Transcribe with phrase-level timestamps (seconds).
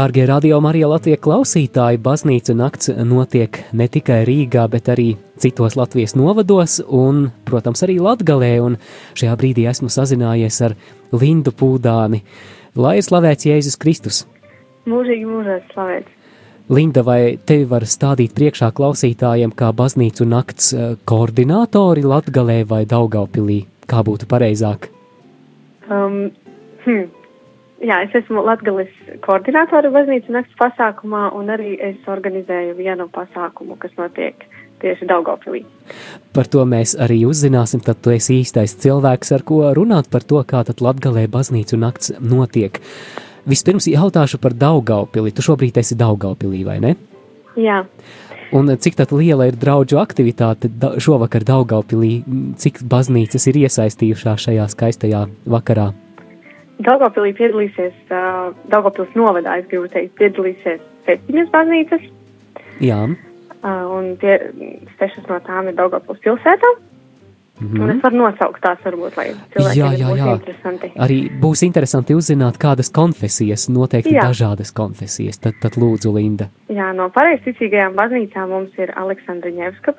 [0.00, 5.10] Dārgie radio Marija Latvijas klausītāji, baznīca nakts notiek ne tikai Rīgā, bet arī
[5.42, 8.78] citos Latvijas novados un, protams, arī Latgalē, un
[9.18, 10.76] šajā brīdī esmu sazinājies ar
[11.12, 12.22] Lindu Pūdāni.
[12.80, 14.22] Lai ir slavēts Jēzus Kristus!
[14.88, 16.16] Mūžīgi mūžīgi slavēts!
[16.72, 23.66] Linda, vai tevi var stādīt priekšā klausītājiem kā baznīcu nakts eh, koordinātori Latgalē vai Daugaupilī?
[23.90, 24.88] Kā būtu pareizāk?
[25.90, 26.30] Um,
[26.86, 27.10] hmm.
[27.80, 28.90] Jā, es esmu Latgales
[29.24, 34.44] koordinātori baznīcu nakts pasākumā un arī es organizēju vienu pasākumu, kas notiek
[34.82, 35.62] tieši Daugaupilī.
[36.36, 40.42] Par to mēs arī uzzināsim, tad tu esi īstais cilvēks, ar ko runāt par to,
[40.44, 42.80] kā tad Latgalē baznīcu nakts notiek.
[43.48, 45.32] Vispirms jautāšu par Daugaupili.
[45.32, 46.94] Tu šobrīd esi Daugaupilī, vai ne?
[47.60, 47.80] Jā.
[48.56, 52.12] Un cik tad liela ir draudžu aktivitāte da šovakar Daugaupilī?
[52.60, 55.90] Cik baznīcas ir iesaistījušās šajā skaistajā vakarā?
[56.86, 62.06] Daugavpilī piedalīsies, uh, Daugavpils novadā, es gribu teikt, piedalīsies septiņas baznīcas.
[62.80, 63.02] Jā.
[63.60, 64.38] Uh, un tie,
[65.00, 66.76] sešas no tām ir Daugavpils pilsētā.
[67.60, 67.82] Mm -hmm.
[67.82, 70.32] Un es varu nosaukt tās, varbūt, lai cilvēkiem jā, jā, būs jā.
[70.32, 70.92] interesanti.
[70.96, 74.22] Arī būs interesanti uzzināt, kādas konfesijas, noteikti jā.
[74.22, 75.38] dažādas konfesijas.
[75.38, 76.48] Tad, tad lūdzu, Linda.
[76.68, 79.92] Jā, no pareizticīgajām baznīcām mums ir Aleksandra Ņevska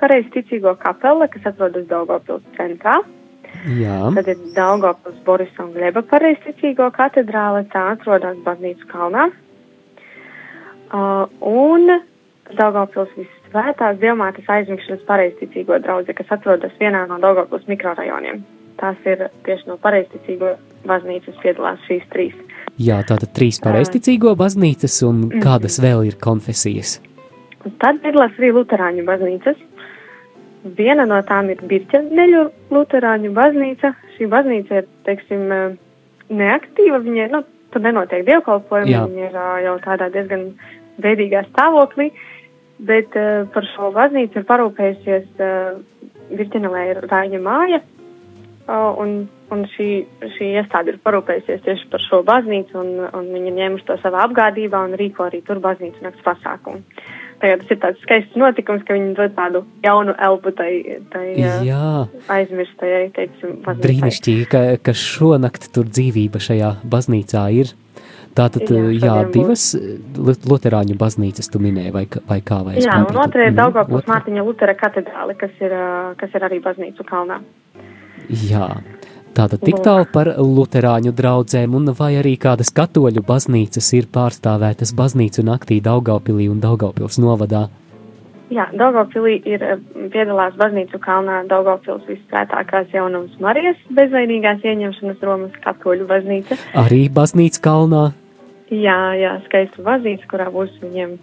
[0.00, 3.02] pareizticīgo kapela, kas atrodas Daugavpils centrā.
[3.68, 3.98] Jā.
[4.16, 9.28] Tad ir Daugavpils Borisa un Gleba pareizticīgo katedrāle, tā atrodas baznīcu kalnā.
[10.90, 12.00] Uh, un
[12.56, 18.42] Daugavpils visvētās Dievmātes aizmigšanas pareizticīgo draudze, kas atrodas vienā no Daugavpils mikrorajoniem.
[18.80, 20.54] Tās ir tieši no pareizticīgo
[20.88, 22.36] baznīcas piedalās šīs trīs.
[22.80, 25.44] Jā, tātad trīs pareizticīgo baznīcas un mm.
[25.44, 26.96] kādas vēl ir konfesijas?
[27.60, 29.58] Un tad piedalās arī luterāņu baznīcas.
[30.64, 32.42] Viena no tām ir Birķeneļu
[32.74, 33.94] luterāņu baznīca.
[34.16, 35.46] Šī baznīca ir, teiksim,
[36.28, 40.50] neaktīva, viņa, nu, tur nenotiek dievkalpojumi, viņa ir jau tādā diezgan
[41.00, 42.10] veidīgā stāvoklī.
[42.80, 45.80] Bet uh, par šo baznīcu ir parūpējusies uh,
[46.32, 49.88] Virģinelē ir Rāņa māja, uh, un, un šī,
[50.36, 54.80] šī iestāde ir parūpējusies tieši par šo baznīcu, un, un viņi ņēmuši to savā apgādībā
[54.88, 56.80] un rīko arī tur baznīcu nakts pasākumu.
[57.40, 60.72] Tagad tas ir tāds skaists notikums, ka viņi dod tādu jaunu elpu tai,
[61.12, 61.26] tai
[62.36, 63.84] aizmirstajai, teiksim, baznīcai.
[63.86, 67.72] Brīnišķīgi, ka, ka šonakt tur dzīvība šajā baznīcā ir.
[68.36, 70.44] Tātad, jā, jā divas būs.
[70.46, 74.76] luterāņu baznīcas tu minēji, vai, vai kā vai Jā, un otrā ir Daugavpils Mārtiņa Lutera
[74.78, 75.74] katedrāle, kas ir,
[76.20, 77.40] kas ir arī baznīcu kalnā.
[78.30, 78.68] Jā,
[79.36, 85.44] tātad tik tālu par luterāņu draudzēm, un vai arī kādas katoļu baznīcas ir pārstāvētas baznīcu
[85.46, 87.68] naktī Daugavpilī un Daugavpils novadā?
[88.50, 89.62] Jā, Daugavpilī ir
[90.10, 96.58] piedalās baznīcu kalnā Daugavpils visvētākās jaunums Marijas bezvainīgās ieņemšanas Romas katoļu baznīca.
[96.82, 98.08] Arī baznīca kalnā?
[98.74, 101.14] Jā, jā, skaista baznīca, kurā būs viņiem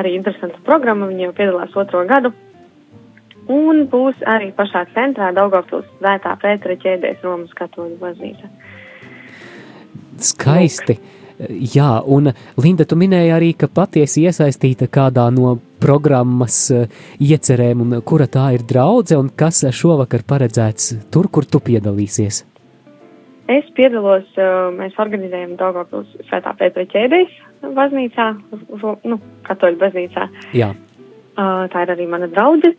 [0.00, 2.32] arī interesanta programma, viņi jau piedalās otro gadu.
[3.52, 8.50] Un būs arī pašā centrā Daugavpils svētā Pētera ķēdēs Romas katoļu baznīca.
[10.16, 10.96] Skaisti!
[10.96, 11.12] Lūk.
[11.74, 16.86] Jā, un Linda, tu minēji arī, ka patiesi iesaistīta kādā no programmas eh,
[17.20, 22.40] iecerēm, un kura tā ir draudze, un kas šovakar paredzēts tur, kur tu piedalīsies?
[23.52, 27.36] Es piedalos, eh, mēs organizējam Daugavpils Svētā Pētera ķēdēs
[27.76, 28.30] baznīcā,
[29.04, 30.28] nu, katoļu baznīcā.
[30.56, 30.72] Jā.
[31.36, 32.70] Tā ir arī mana draudze,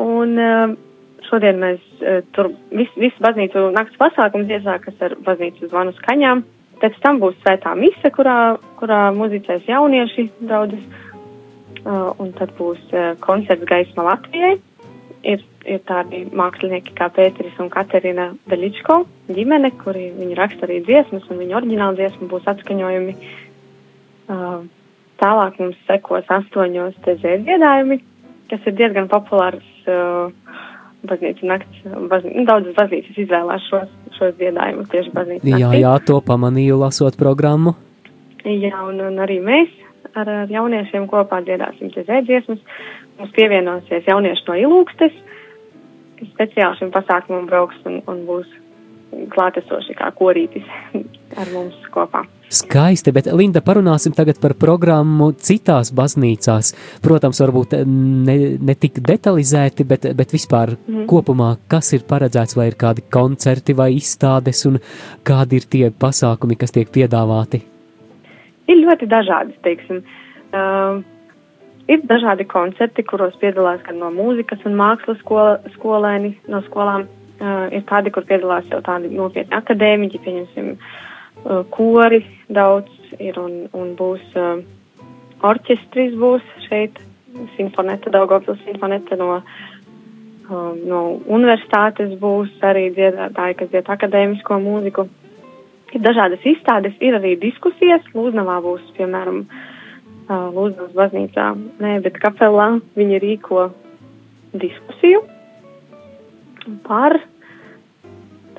[0.00, 0.32] un
[1.28, 1.82] šodien mēs
[2.34, 6.42] tur, viss vis baznīcu nakts pasākums iesākas ar baznīcu zvanu skaņām,
[6.80, 10.88] pēc tam būs svētā mise, kurā, kurā muzicēs jaunieši draudzes,
[11.80, 12.80] Uh, un tad būs
[13.24, 14.58] koncerts gaisma Latvijai.
[15.24, 18.98] Ir, ir tādi mākslinieki kā Pēteris un Katerina Daļičko
[19.32, 23.14] ģimene, kuri viņi raksta arī dziesmas, un viņa oriģināla dziesma būs atskaņojumi.
[25.20, 28.00] Tālāk mums sekos astoņos tezē dziedājumi,
[28.52, 30.32] kas ir diezgan populārs uh,
[31.08, 31.82] baznīca nakts.
[31.84, 35.54] Baznīca, nu, daudzas baznīcas izvēlās šos, šos dziedājumus tieši naktī.
[35.56, 37.76] Jā, jā, to pamanīju lasot programmu.
[38.44, 39.72] Jā, un, un arī mēs
[40.14, 42.60] ar, ar jauniešiem kopā dziedāsim dziesmas.
[43.20, 45.16] Mums pievienosies jaunieši no ilūgstes,
[46.18, 48.48] kas speciāli šim pasākumam brauks un, un būs
[49.34, 50.66] klātesoši kā korītis
[51.40, 52.24] ar mums kopā.
[52.50, 56.72] Skaisti, bet Linda, parunāsim tagad par programmu citās baznīcās.
[57.04, 61.06] Protams, varbūt ne, ne tik detalizēti, bet, bet vispār mm.
[61.10, 64.80] kopumā, kas ir paredzēts, vai ir kādi koncerti vai izstādes un
[65.22, 67.62] kādi ir tie pasākumi, kas tiek piedāvāti?
[68.70, 70.02] ir ļoti dažādas, teiksim.
[70.50, 71.00] Uh,
[71.90, 77.08] ir dažādi koncerti, kuros piedalās gan no mūzikas un mākslas skola, skolēni no skolām.
[77.40, 82.20] Uh, ir tādi, kur piedalās jau tādi nopietni akadēmiķi, pieņemsim, uh, kori
[82.54, 84.60] daudz ir un, un būs uh,
[85.46, 86.98] orķestris būs šeit,
[87.56, 95.08] simfoneta, Daugavpils simfoneta no, uh, no universitātes būs arī dziedātāji, kas dzied akadēmisko mūziku.
[95.90, 98.04] Ir dažādas izstādes, ir arī diskusijas.
[98.14, 101.50] Lūznavā būs, piemēram, uh, Lūznavas baznīcā,
[101.82, 103.70] nē, bet kapelā viņi rīko
[104.54, 105.24] diskusiju
[106.86, 107.16] par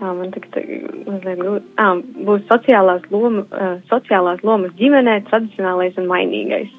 [0.01, 0.57] tā man tagad
[1.05, 1.73] mazliet grūti.
[1.81, 3.45] Ah, būs sociālās, loma,
[3.91, 6.71] sociālās lomas ģimenē, tradicionālais un mainīgais.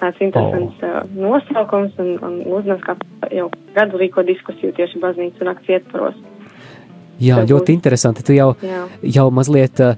[0.00, 1.04] Tāds interesants oh.
[1.16, 2.96] nosaukums un, un Lūdzenes kā
[3.32, 6.18] jau gadu rīko diskusiju tieši baznīcu un akciju ietvaros.
[7.16, 7.76] Jā, Tas ļoti būs...
[7.78, 8.24] interesanti.
[8.26, 8.82] Tu jau, jā.
[9.16, 9.96] jau mazliet uh,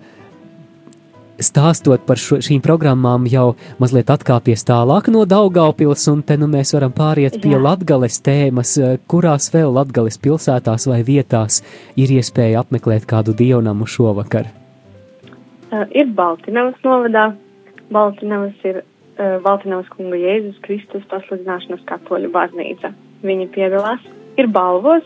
[1.42, 6.74] stāstot par šo, šīm programmām, jau mazliet atkāpies tālāk no Daugaupils, un te nu mēs
[6.76, 7.62] varam pāriet pie Jā.
[7.62, 11.62] Latgales tēmas, eh, kurās vēl Latgales pilsētās vai vietās
[11.96, 14.50] ir iespēja apmeklēt kādu dievnamu šovakar.
[15.68, 17.34] Uh, ir Baltinavas novadā.
[17.92, 22.94] Baltinavas ir uh, Baltinavas kunga Jēzus Kristus pasludināšanas katoļu baznīca.
[23.22, 24.00] Viņi piedalās.
[24.38, 25.04] Ir Balvos,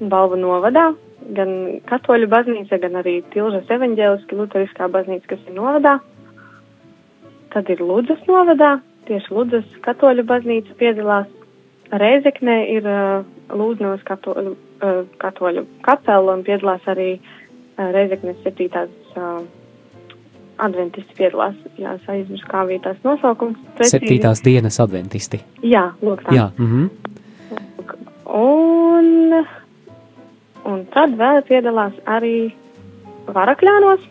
[0.00, 0.90] Balvu novadā,
[1.36, 1.50] gan
[1.88, 5.98] katoļu baznīca, gan arī Tilžas evaņģēliski luteriskā baznīca, kas ir novadā.
[7.54, 8.78] Tad ir Ludzas novadā,
[9.08, 11.30] tieši Ludzas katoļu baznīca piedalās.
[11.90, 19.40] Reizeknē ir uh, Lūznavas katoļu, uh, katoļu kapela un piedalās arī uh, Reizeknes septītās uh,
[20.62, 21.58] adventisti piedalās.
[21.80, 23.58] Jā, es aizmirsu, kā bija tās nosaukums.
[23.74, 23.96] Precīzi.
[23.96, 25.42] Septītās dienas adventisti.
[25.66, 26.36] Jā, lūk tā.
[26.38, 26.50] Jā.
[26.60, 26.90] Mm
[28.30, 29.44] un
[30.68, 32.50] Un tad vēl piedalās arī
[33.30, 34.02] Varakļānos,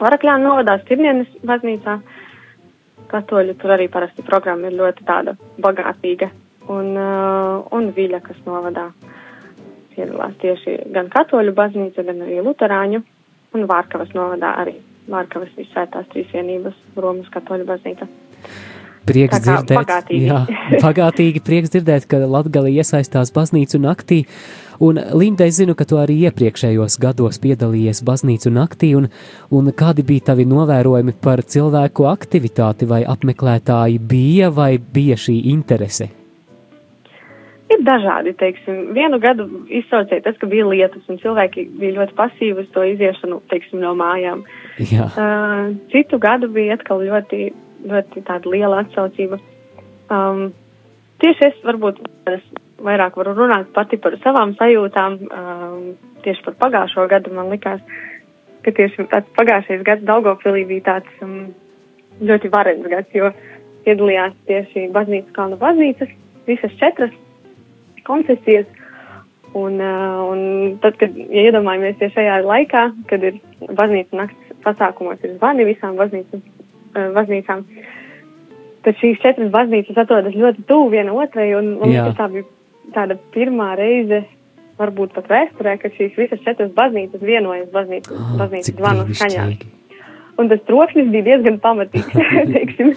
[0.00, 1.98] Varakļānu novadā Stirnienes baznīcā.
[3.10, 6.30] Katoļu tur arī parasti programma ir ļoti tāda bagātīga.
[6.70, 8.86] Un, uh, un Viļa, kas novadā
[9.94, 13.02] piedalās tieši gan katoļu baznīca, gan arī luterāņu.
[13.58, 14.76] Un Vārkavas novadā arī
[15.10, 18.06] Vārkavas visvētās trīsvienības Romas katoļu baznīca.
[19.08, 20.26] Prieks dzirdēt, bagātīgi.
[20.28, 20.40] Jā,
[20.84, 24.24] bagātīgi prieks dzirdēt, ka Latgali iesaistās baznīcu naktī.
[24.80, 29.10] Un, Linda, es zinu, ka tu arī iepriekšējos gados piedalījies baznīcu naktī, un,
[29.52, 36.08] un kādi bija tavi novērojumi par cilvēku aktivitāti, vai apmeklētāji bija, vai bija šī interese?
[37.70, 42.64] Ir dažādi, teiksim, vienu gadu izsaucēja tas, ka bija lietas, un cilvēki bija ļoti pasīvi
[42.64, 44.42] uz to iziešanu, teiksim, no mājām.
[44.90, 45.06] Jā.
[45.14, 47.52] Uh, citu gadu bija atkal ļoti,
[47.86, 49.38] ļoti tāda liela atsaucība.
[50.10, 50.50] Um,
[51.22, 52.00] tieši es varbūt
[52.84, 55.18] vairāk varu runāt pati par savām sajūtām.
[55.30, 55.82] Um,
[56.24, 57.80] tieši par pagājušo gadu man likās,
[58.64, 61.52] ka tieši tāds pagājušais gads Daugopilī bija tāds um,
[62.20, 63.32] ļoti varens gads, jo
[63.86, 66.12] piedalījās tieši baznīcas kalna baznīcas,
[66.48, 67.14] visas četras
[68.08, 68.68] koncesijas.
[69.50, 70.42] Un, uh, un
[70.78, 75.96] tad, kad ja iedomājamies tieši šajā laikā, kad ir baznīca nakts pasākumos, ir zvani visām
[75.98, 76.44] baznīcas,
[76.94, 77.64] baznīcām,
[78.86, 82.48] tad šīs četras baznīcas atrodas ļoti tuvu viena otrai, un liekas, tā bija
[82.94, 84.24] tāda pirmā reize,
[84.80, 89.46] varbūt pat vēsturē, ka šīs visas četras baznīcas vienojas baznīcas, oh, baznīcas zvanu skaņā.
[90.40, 92.14] Un tas trokšņis bija diezgan pamatīgs,
[92.54, 92.94] teiksim,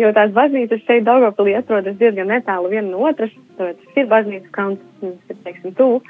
[0.00, 4.52] jo tās baznīcas šeit Daugavpilī atrodas diezgan netālu viena no otras, tāpēc tas ir baznīcas
[4.52, 6.02] kauns, tas ir, teiksim, tuvu.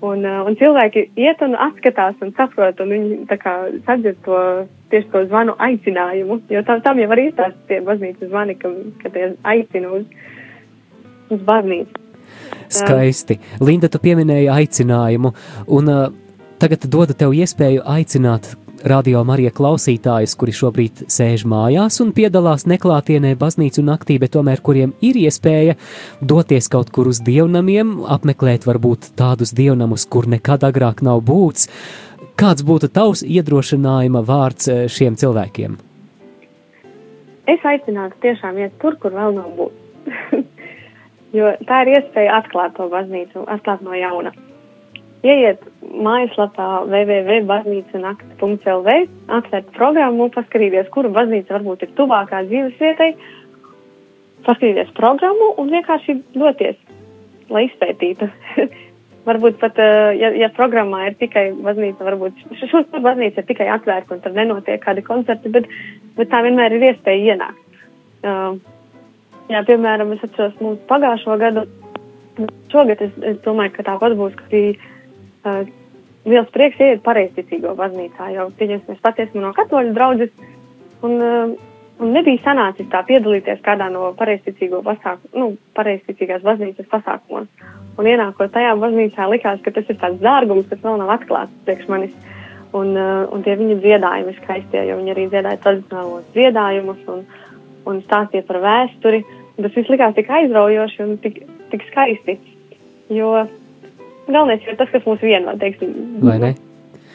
[0.00, 3.18] Un, uh, un cilvēki iet un atskatās un saprot, un viņi
[3.84, 4.38] sadzird to
[4.92, 8.70] tieši to zvanu aicinājumu, jo tam, tam jau arī ir tās tie baznīcas zvani, ka,
[9.02, 10.06] ka tie aicina uz,
[11.28, 12.06] uz baznīcu.
[12.70, 13.36] Skaisti.
[13.60, 15.34] Linda, tu pieminēji aicinājumu,
[15.76, 16.08] un uh,
[16.62, 18.54] tagad dodu tev iespēju aicināt
[18.84, 24.94] radio Marija klausītājus, kuri šobrīd sēž mājās un piedalās neklātienē baznīcu naktī, bet tomēr kuriem
[25.04, 25.76] ir iespēja
[26.20, 31.68] doties kaut kur uz dievnamiem, apmeklēt varbūt tādus dievnamus, kur nekad agrāk nav būts.
[32.40, 35.76] Kāds būtu tavs iedrošinājuma vārds uh, šiem cilvēkiem?
[37.50, 40.46] Es aicinātu tiešām iet tur, kur vēl nav būts.
[41.36, 44.32] jo tā ir iespēja atklāt to baznīcu, atklāt no jauna.
[45.26, 48.94] Ieiet mājaslapā www.baznīcanakts.lv,
[49.38, 53.10] atvērt programmu, paskatīties, kura baznīca varbūt ir tuvākā dzīves vietai,
[54.46, 56.78] paskatīties programmu un vienkārši doties,
[57.50, 58.24] lai izpētītu.
[59.28, 64.10] varbūt pat, eh, ja, ja programmā ir tikai baznīca, varbūt šur baznīca ir tikai atvērta
[64.16, 65.64] un tad nenotiek kādi koncerti, bet,
[66.16, 67.66] bet tā vienmēr ir iespēja ienākt.
[68.20, 68.60] Uh,
[69.50, 71.64] Jā, piemēram, es atceros mūsu pagājušo gadu.
[72.70, 75.64] Šogad es, es domāju, ka tāpat būs, ka bija uh,
[76.28, 80.32] liels prieks iet pareizticīgo baznīcā, jo, pieņemsim, es pats esmu no katoļu draudzes,
[81.06, 81.52] un, uh,
[82.00, 87.48] un nebija sanācis tā piedalīties kādā no pareizticīgo pasākumu, nu, pareizticīgās baznīcas pasākumos.
[88.00, 91.88] Un ienākot tajā baznīcā likās, ka tas ir tāds dārgums, kas vēl nav atklāts priekš
[91.92, 92.14] manis.
[92.76, 97.24] Un, uh, un tie viņa dziedājumi skaistie, jo viņi arī dziedāja tradicionālos dziedājumus un,
[97.90, 99.24] un stāstīja par vēsturi.
[99.60, 102.38] Tas viss likās tik aizraujoši un tik, tik skaisti.
[103.10, 103.32] Jo
[104.28, 105.94] galvenais ir tas, kas mūs vieno, teiksim.
[106.24, 106.54] Vai ne?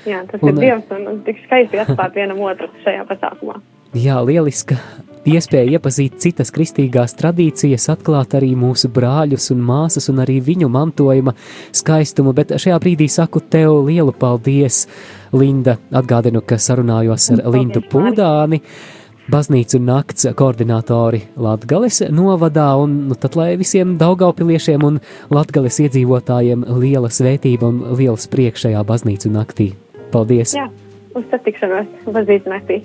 [0.06, 3.58] Jā, tas un, ir Dievs un, un tik skaisti atklāt vienam otru šajā pasākumā.
[3.96, 4.78] Jā, lieliska
[5.26, 11.34] iespēja iepazīt citas kristīgās tradīcijas, atklāt arī mūsu brāļus un māsas un arī viņu mantojuma
[11.76, 14.86] skaistumu, bet šajā brīdī saku tev lielu paldies,
[15.36, 15.80] Linda.
[15.96, 18.62] Atgādinu, ka sarunājos ar paldies, Lindu Pūdāni.
[19.26, 25.00] Baznīcu nakts koordinātori Latgales novadā, un nu, tad lai visiem daugaupiliešiem un
[25.34, 29.72] Latgales iedzīvotājiem liela svētība un liels priekš šajā baznīcu naktī.
[30.14, 30.54] Paldies!
[30.54, 30.68] Jā,
[31.18, 32.84] uz satikšanos baznīcu naktī!